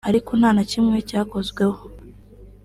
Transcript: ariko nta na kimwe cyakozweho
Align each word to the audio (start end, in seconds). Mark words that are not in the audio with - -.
ariko 0.09 0.31
nta 0.39 0.49
na 0.55 0.63
kimwe 0.71 0.97
cyakozweho 1.09 1.81